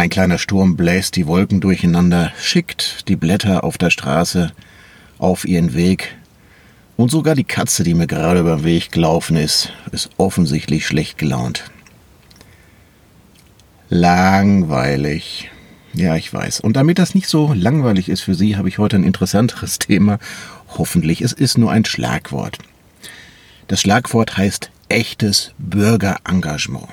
Ein 0.00 0.08
kleiner 0.08 0.38
Sturm 0.38 0.76
bläst 0.76 1.16
die 1.16 1.26
Wolken 1.26 1.60
durcheinander, 1.60 2.32
schickt 2.40 3.06
die 3.08 3.16
Blätter 3.16 3.64
auf 3.64 3.76
der 3.76 3.90
Straße 3.90 4.50
auf 5.18 5.44
ihren 5.44 5.74
Weg. 5.74 6.16
Und 6.96 7.10
sogar 7.10 7.34
die 7.34 7.44
Katze, 7.44 7.84
die 7.84 7.92
mir 7.92 8.06
gerade 8.06 8.40
über 8.40 8.56
den 8.56 8.64
Weg 8.64 8.92
gelaufen 8.92 9.36
ist, 9.36 9.74
ist 9.92 10.08
offensichtlich 10.16 10.86
schlecht 10.86 11.18
gelaunt. 11.18 11.70
Langweilig. 13.90 15.50
Ja, 15.92 16.16
ich 16.16 16.32
weiß. 16.32 16.60
Und 16.60 16.78
damit 16.78 16.98
das 16.98 17.14
nicht 17.14 17.28
so 17.28 17.52
langweilig 17.52 18.08
ist 18.08 18.22
für 18.22 18.34
Sie, 18.34 18.56
habe 18.56 18.70
ich 18.70 18.78
heute 18.78 18.96
ein 18.96 19.04
interessanteres 19.04 19.78
Thema. 19.80 20.18
Hoffentlich. 20.78 21.20
Es 21.20 21.34
ist 21.34 21.58
nur 21.58 21.72
ein 21.72 21.84
Schlagwort. 21.84 22.56
Das 23.68 23.82
Schlagwort 23.82 24.38
heißt 24.38 24.70
echtes 24.88 25.52
Bürgerengagement. 25.58 26.88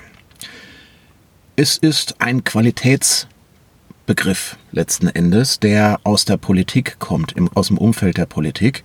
Es 1.60 1.76
ist 1.76 2.22
ein 2.22 2.44
Qualitätsbegriff 2.44 4.58
letzten 4.72 5.08
Endes, 5.08 5.60
der 5.60 6.00
aus 6.04 6.24
der 6.24 6.38
Politik 6.38 7.00
kommt, 7.00 7.32
im, 7.32 7.50
aus 7.56 7.70
dem 7.70 7.80
Umfeld 7.80 8.18
der 8.18 8.28
Politik, 8.28 8.84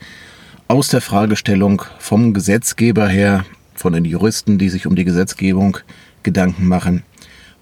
aus 0.68 0.88
der 0.88 1.02
Fragestellung 1.02 1.82
vom 1.98 2.32
Gesetzgeber 2.32 3.08
her, 3.08 3.44
von 3.74 3.92
den 3.92 4.06
Juristen, 4.06 4.56
die 4.56 4.70
sich 4.70 4.86
um 4.86 4.96
die 4.96 5.04
Gesetzgebung 5.04 5.76
Gedanken 6.22 6.66
machen. 6.66 7.02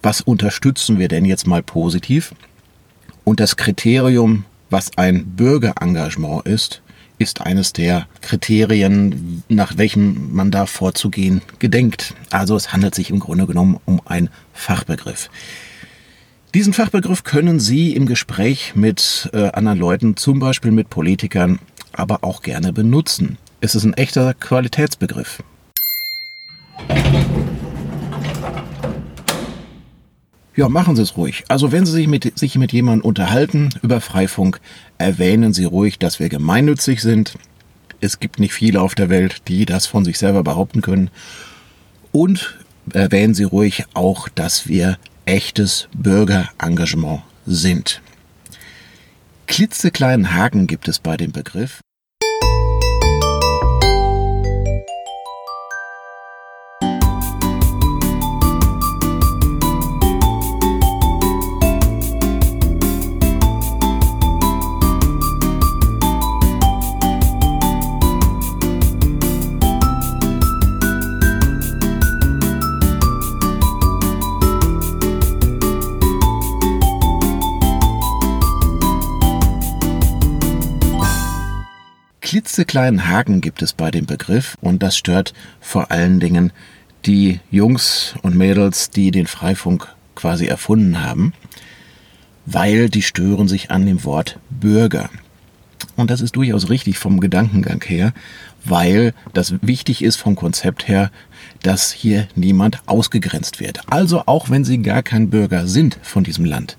Was 0.00 0.20
unterstützen 0.20 1.00
wir 1.00 1.08
denn 1.08 1.24
jetzt 1.24 1.44
mal 1.44 1.64
positiv? 1.64 2.32
Und 3.24 3.40
das 3.40 3.56
Kriterium, 3.56 4.44
was 4.70 4.96
ein 4.96 5.26
Bürgerengagement 5.34 6.46
ist, 6.46 6.82
ist 7.20 7.42
eines 7.42 7.74
der 7.74 8.06
Kriterien, 8.22 9.42
nach 9.48 9.76
welchem 9.76 10.34
man 10.34 10.50
da 10.50 10.64
vorzugehen 10.64 11.42
gedenkt. 11.58 12.14
Also 12.30 12.56
es 12.56 12.72
handelt 12.72 12.94
sich 12.94 13.10
im 13.10 13.20
Grunde 13.20 13.46
genommen 13.46 13.78
um 13.84 14.00
einen 14.06 14.30
Fachbegriff. 14.54 15.28
Diesen 16.54 16.72
Fachbegriff 16.72 17.22
können 17.22 17.60
Sie 17.60 17.94
im 17.94 18.06
Gespräch 18.06 18.72
mit 18.74 19.28
äh, 19.34 19.50
anderen 19.50 19.78
Leuten, 19.78 20.16
zum 20.16 20.40
Beispiel 20.40 20.72
mit 20.72 20.88
Politikern, 20.88 21.58
aber 21.92 22.24
auch 22.24 22.42
gerne 22.42 22.72
benutzen. 22.72 23.36
Es 23.60 23.74
ist 23.74 23.84
ein 23.84 23.94
echter 23.94 24.32
Qualitätsbegriff. 24.32 25.42
Ja, 30.60 30.68
machen 30.68 30.94
Sie 30.94 31.00
es 31.00 31.16
ruhig. 31.16 31.44
Also 31.48 31.72
wenn 31.72 31.86
Sie 31.86 31.92
sich 31.92 32.06
mit, 32.06 32.38
sich 32.38 32.56
mit 32.56 32.70
jemandem 32.70 33.02
unterhalten 33.02 33.70
über 33.82 34.02
Freifunk, 34.02 34.60
erwähnen 34.98 35.54
Sie 35.54 35.64
ruhig, 35.64 35.98
dass 35.98 36.20
wir 36.20 36.28
gemeinnützig 36.28 37.00
sind. 37.00 37.38
Es 38.02 38.20
gibt 38.20 38.38
nicht 38.38 38.52
viele 38.52 38.82
auf 38.82 38.94
der 38.94 39.08
Welt, 39.08 39.48
die 39.48 39.64
das 39.64 39.86
von 39.86 40.04
sich 40.04 40.18
selber 40.18 40.42
behaupten 40.42 40.82
können. 40.82 41.08
Und 42.12 42.58
erwähnen 42.92 43.32
Sie 43.32 43.44
ruhig 43.44 43.86
auch, 43.94 44.28
dass 44.28 44.68
wir 44.68 44.98
echtes 45.24 45.88
Bürgerengagement 45.94 47.22
sind. 47.46 48.02
Klitzekleinen 49.46 50.34
Haken 50.34 50.66
gibt 50.66 50.88
es 50.88 50.98
bei 50.98 51.16
dem 51.16 51.32
Begriff. 51.32 51.79
Klitzekleinen 82.30 83.08
Haken 83.08 83.40
gibt 83.40 83.60
es 83.60 83.72
bei 83.72 83.90
dem 83.90 84.06
Begriff 84.06 84.56
und 84.60 84.84
das 84.84 84.96
stört 84.96 85.34
vor 85.58 85.90
allen 85.90 86.20
Dingen 86.20 86.52
die 87.04 87.40
Jungs 87.50 88.14
und 88.22 88.36
Mädels, 88.36 88.90
die 88.90 89.10
den 89.10 89.26
Freifunk 89.26 89.88
quasi 90.14 90.46
erfunden 90.46 91.02
haben, 91.02 91.32
weil 92.46 92.88
die 92.88 93.02
stören 93.02 93.48
sich 93.48 93.72
an 93.72 93.84
dem 93.84 94.04
Wort 94.04 94.38
Bürger. 94.48 95.10
Und 95.96 96.12
das 96.12 96.20
ist 96.20 96.36
durchaus 96.36 96.70
richtig 96.70 96.98
vom 96.98 97.18
Gedankengang 97.18 97.82
her, 97.84 98.12
weil 98.64 99.12
das 99.32 99.54
wichtig 99.60 100.04
ist 100.04 100.14
vom 100.14 100.36
Konzept 100.36 100.86
her, 100.86 101.10
dass 101.64 101.90
hier 101.90 102.28
niemand 102.36 102.80
ausgegrenzt 102.86 103.58
wird. 103.58 103.80
Also 103.90 104.22
auch 104.26 104.50
wenn 104.50 104.64
Sie 104.64 104.82
gar 104.82 105.02
kein 105.02 105.30
Bürger 105.30 105.66
sind 105.66 105.98
von 106.00 106.22
diesem 106.22 106.44
Land, 106.44 106.76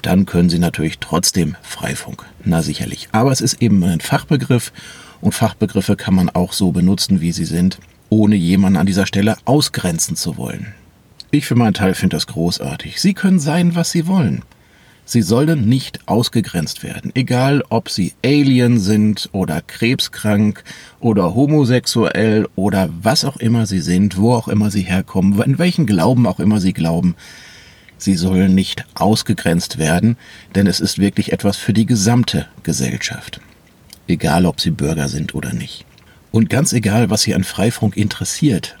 dann 0.00 0.26
können 0.26 0.50
Sie 0.50 0.58
natürlich 0.58 0.98
trotzdem 0.98 1.56
Freifunk. 1.62 2.24
Na 2.44 2.62
sicherlich. 2.62 3.08
Aber 3.12 3.32
es 3.32 3.40
ist 3.40 3.62
eben 3.62 3.82
ein 3.84 4.00
Fachbegriff 4.00 4.72
und 5.20 5.34
Fachbegriffe 5.34 5.96
kann 5.96 6.14
man 6.14 6.30
auch 6.30 6.52
so 6.52 6.72
benutzen, 6.72 7.20
wie 7.20 7.32
sie 7.32 7.44
sind, 7.44 7.78
ohne 8.08 8.36
jemanden 8.36 8.78
an 8.78 8.86
dieser 8.86 9.06
Stelle 9.06 9.36
ausgrenzen 9.44 10.16
zu 10.16 10.36
wollen. 10.36 10.74
Ich 11.30 11.46
für 11.46 11.54
meinen 11.54 11.74
Teil 11.74 11.94
finde 11.94 12.16
das 12.16 12.26
großartig. 12.26 13.00
Sie 13.00 13.14
können 13.14 13.38
sein, 13.38 13.74
was 13.74 13.90
Sie 13.90 14.06
wollen. 14.06 14.42
Sie 15.10 15.22
sollen 15.22 15.68
nicht 15.68 16.06
ausgegrenzt 16.06 16.84
werden, 16.84 17.10
egal 17.16 17.64
ob 17.68 17.88
sie 17.88 18.12
Alien 18.24 18.78
sind 18.78 19.28
oder 19.32 19.60
krebskrank 19.60 20.62
oder 21.00 21.34
homosexuell 21.34 22.46
oder 22.54 22.90
was 23.02 23.24
auch 23.24 23.36
immer 23.38 23.66
sie 23.66 23.80
sind, 23.80 24.18
wo 24.18 24.34
auch 24.34 24.46
immer 24.46 24.70
sie 24.70 24.82
herkommen, 24.82 25.42
in 25.42 25.58
welchen 25.58 25.86
Glauben 25.86 26.28
auch 26.28 26.38
immer 26.38 26.60
sie 26.60 26.72
glauben. 26.72 27.16
Sie 28.00 28.14
sollen 28.14 28.54
nicht 28.54 28.86
ausgegrenzt 28.94 29.76
werden, 29.76 30.16
denn 30.54 30.66
es 30.66 30.80
ist 30.80 30.98
wirklich 30.98 31.32
etwas 31.32 31.58
für 31.58 31.74
die 31.74 31.84
gesamte 31.84 32.46
Gesellschaft. 32.62 33.42
Egal, 34.08 34.46
ob 34.46 34.58
Sie 34.58 34.70
Bürger 34.70 35.08
sind 35.08 35.34
oder 35.34 35.52
nicht. 35.52 35.84
Und 36.32 36.48
ganz 36.48 36.72
egal, 36.72 37.10
was 37.10 37.20
Sie 37.20 37.34
an 37.34 37.44
Freifunk 37.44 37.98
interessiert. 37.98 38.78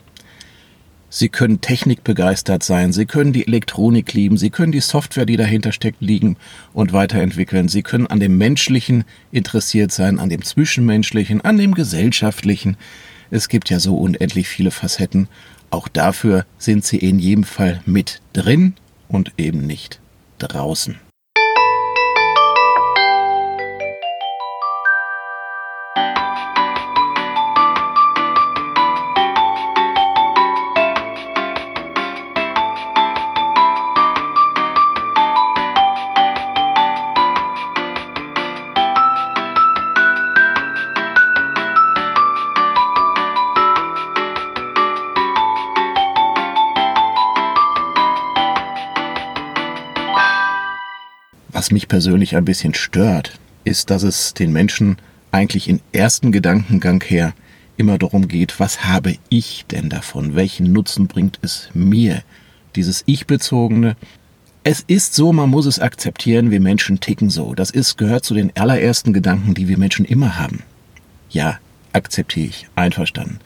Sie 1.10 1.28
können 1.28 1.60
technikbegeistert 1.60 2.62
sein, 2.62 2.94
Sie 2.94 3.04
können 3.04 3.34
die 3.34 3.46
Elektronik 3.46 4.14
lieben, 4.14 4.38
Sie 4.38 4.48
können 4.48 4.72
die 4.72 4.80
Software, 4.80 5.26
die 5.26 5.36
dahinter 5.36 5.72
steckt, 5.72 6.00
lieben 6.00 6.36
und 6.72 6.94
weiterentwickeln. 6.94 7.68
Sie 7.68 7.82
können 7.82 8.06
an 8.06 8.20
dem 8.20 8.38
Menschlichen 8.38 9.04
interessiert 9.32 9.92
sein, 9.92 10.18
an 10.18 10.30
dem 10.30 10.42
Zwischenmenschlichen, 10.42 11.42
an 11.42 11.58
dem 11.58 11.74
Gesellschaftlichen. 11.74 12.78
Es 13.30 13.50
gibt 13.50 13.68
ja 13.68 13.80
so 13.80 13.98
unendlich 13.98 14.48
viele 14.48 14.70
Facetten. 14.70 15.28
Auch 15.68 15.88
dafür 15.88 16.46
sind 16.56 16.86
Sie 16.86 16.96
in 16.96 17.18
jedem 17.18 17.44
Fall 17.44 17.82
mit 17.84 18.22
drin 18.32 18.74
und 19.10 19.32
eben 19.36 19.66
nicht 19.66 20.00
draußen. 20.38 20.98
Was 51.60 51.70
mich 51.70 51.88
persönlich 51.88 52.36
ein 52.36 52.46
bisschen 52.46 52.72
stört, 52.72 53.38
ist, 53.64 53.90
dass 53.90 54.02
es 54.02 54.32
den 54.32 54.50
Menschen 54.50 54.96
eigentlich 55.30 55.68
im 55.68 55.80
ersten 55.92 56.32
Gedankengang 56.32 57.04
her 57.04 57.34
immer 57.76 57.98
darum 57.98 58.28
geht, 58.28 58.58
was 58.58 58.86
habe 58.86 59.16
ich 59.28 59.66
denn 59.70 59.90
davon? 59.90 60.34
Welchen 60.34 60.72
Nutzen 60.72 61.06
bringt 61.06 61.38
es 61.42 61.68
mir? 61.74 62.22
Dieses 62.76 63.02
Ich-bezogene. 63.04 63.98
Es 64.64 64.80
ist 64.86 65.14
so, 65.14 65.34
man 65.34 65.50
muss 65.50 65.66
es 65.66 65.80
akzeptieren, 65.80 66.50
wir 66.50 66.62
Menschen 66.62 66.98
ticken 66.98 67.28
so. 67.28 67.54
Das 67.54 67.70
ist, 67.70 67.98
gehört 67.98 68.24
zu 68.24 68.32
den 68.32 68.56
allerersten 68.56 69.12
Gedanken, 69.12 69.52
die 69.52 69.68
wir 69.68 69.76
Menschen 69.76 70.06
immer 70.06 70.38
haben. 70.38 70.62
Ja, 71.28 71.58
akzeptiere 71.92 72.46
ich, 72.46 72.68
einverstanden. 72.74 73.38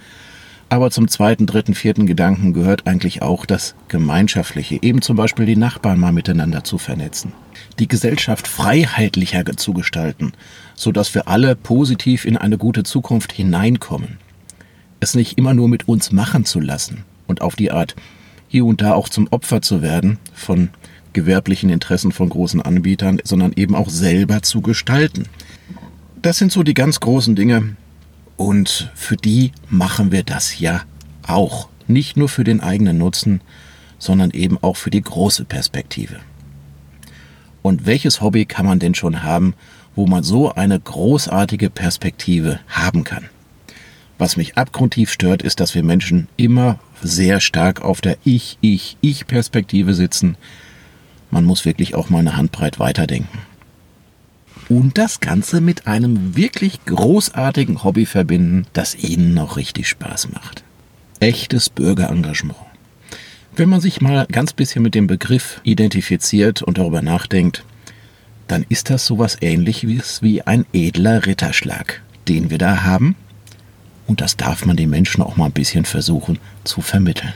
Aber 0.75 0.91
zum 0.91 1.07
zweiten, 1.07 1.47
dritten, 1.47 1.73
vierten 1.73 2.05
Gedanken 2.05 2.53
gehört 2.53 2.89
eigentlich 2.89 3.23
auch 3.23 3.47
das 3.47 3.77
Gemeinschaftliche, 3.87 4.77
eben 4.83 5.03
zum 5.03 5.17
Beispiel 5.17 5.47
die 5.47 5.55
Nachbarn 5.55 6.01
mal 6.01 6.11
miteinander 6.11 6.65
zu 6.65 6.79
vernetzen, 6.79 7.33
die 7.79 7.87
Gesellschaft 7.87 8.49
freiheitlicher 8.49 9.45
zu 9.57 9.73
gestalten, 9.73 10.33
so 10.75 10.91
dass 10.91 11.15
wir 11.15 11.29
alle 11.29 11.55
positiv 11.55 12.25
in 12.25 12.37
eine 12.37 12.59
gute 12.59 12.83
Zukunft 12.83 13.33
hineinkommen. 13.33 14.19
Es 14.99 15.15
nicht 15.15 15.39
immer 15.39 15.55
nur 15.55 15.69
mit 15.69 15.87
uns 15.87 16.11
machen 16.11 16.45
zu 16.45 16.59
lassen 16.59 17.05
und 17.29 17.41
auf 17.41 17.55
die 17.55 17.71
Art 17.71 17.95
hier 18.49 18.65
und 18.65 18.83
da 18.83 18.95
auch 18.95 19.09
zum 19.09 19.29
Opfer 19.31 19.63
zu 19.63 19.81
werden 19.81 20.19
von 20.35 20.71
gewerblichen 21.13 21.71
Interessen 21.71 22.11
von 22.11 22.29
großen 22.29 22.61
Anbietern, 22.61 23.21
sondern 23.23 23.53
eben 23.55 23.77
auch 23.77 23.91
selber 23.91 24.43
zu 24.43 24.61
gestalten. 24.61 25.27
Das 26.21 26.39
sind 26.39 26.51
so 26.51 26.65
die 26.65 26.75
ganz 26.75 26.99
großen 26.99 27.37
Dinge, 27.37 27.77
und 28.37 28.91
für 28.95 29.17
die 29.17 29.53
machen 29.69 30.13
wir 30.13 30.23
das 30.23 30.59
ja 30.59 30.83
auch. 31.27 31.69
Nicht 31.87 32.17
nur 32.17 32.29
für 32.29 32.45
den 32.45 32.61
eigenen 32.61 32.99
Nutzen, 32.99 33.41
sondern 33.99 34.31
eben 34.31 34.59
auch 34.63 34.77
für 34.77 34.91
die 34.91 35.03
große 35.03 35.45
Perspektive. 35.45 36.17
Und 37.63 37.87
welches 37.87 38.21
Hobby 38.21 38.45
kann 38.45 38.67
man 38.67 38.79
denn 38.79 38.95
schon 38.95 39.23
haben, 39.23 39.55
wo 39.95 40.07
man 40.07 40.23
so 40.23 40.53
eine 40.53 40.79
großartige 40.79 41.71
Perspektive 41.71 42.61
haben 42.69 43.05
kann? 43.05 43.29
Was 44.19 44.37
mich 44.37 44.57
abgrundtief 44.57 45.11
stört, 45.11 45.43
ist, 45.43 45.61
dass 45.61 45.75
wir 45.75 45.83
Menschen 45.83 46.29
immer 46.37 46.79
sehr 47.03 47.41
stark 47.41 47.83
auf 47.83 48.01
der 48.01 48.17
Ich, 48.25 48.59
Ich, 48.61 48.97
Ich-Perspektive 49.01 49.95
sitzen. 49.95 50.37
Man 51.31 51.45
muss 51.45 51.65
wirklich 51.65 51.95
auch 51.95 52.11
mal 52.11 52.21
eine 52.21 52.37
Handbreit 52.37 52.79
weiterdenken. 52.79 53.39
Und 54.75 54.99
das 54.99 55.21
Ganze 55.21 55.61
mit 55.61 55.87
einem 55.87 56.35
wirklich 56.35 56.85
großartigen 56.85 57.85
Hobby 57.85 58.07
verbinden, 58.07 58.67
das 58.73 58.97
Ihnen 58.97 59.33
noch 59.33 59.57
richtig 59.57 59.87
Spaß 59.87 60.33
macht. 60.33 60.65
Echtes 61.21 61.71
Bürgerengagement. 61.71 62.59
Wenn 63.55 63.69
man 63.69 63.81
sich 63.81 64.01
mal 64.01 64.27
ganz 64.33 64.53
bisschen 64.53 64.83
mit 64.83 64.97
dem 64.97 65.07
Begriff 65.07 65.61
identifiziert 65.63 66.61
und 66.61 66.77
darüber 66.77 67.03
nachdenkt, 67.03 67.65
dann 68.49 68.67
ist 68.69 68.91
das 68.91 69.07
sowas 69.07 69.39
ähnliches 69.41 70.23
wie 70.23 70.43
ein 70.43 70.67
edler 70.73 71.25
Ritterschlag, 71.25 72.03
den 72.27 72.51
wir 72.51 72.59
da 72.59 72.83
haben. 72.83 73.15
Und 74.09 74.21
das 74.21 74.37
darf 74.37 74.67
man 74.67 74.77
den 74.77 74.91
Menschen 74.91 75.23
auch 75.23 75.37
mal 75.37 75.47
ein 75.47 75.53
bisschen 75.53 75.85
versuchen 75.85 76.41
zu 76.65 76.81
vermitteln. 76.81 77.35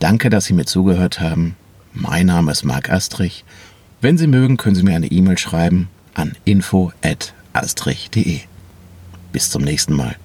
Danke, 0.00 0.28
dass 0.28 0.46
Sie 0.46 0.54
mir 0.54 0.66
zugehört 0.66 1.20
haben. 1.20 1.54
Mein 1.92 2.26
Name 2.26 2.50
ist 2.50 2.64
Marc 2.64 2.90
Astrich. 2.90 3.44
Wenn 4.00 4.18
Sie 4.18 4.26
mögen, 4.26 4.56
können 4.56 4.74
Sie 4.74 4.82
mir 4.82 4.96
eine 4.96 5.06
E-Mail 5.06 5.38
schreiben 5.38 5.88
an 6.14 6.36
info.astrich.de. 6.44 8.40
Bis 9.32 9.50
zum 9.50 9.62
nächsten 9.62 9.94
Mal. 9.94 10.16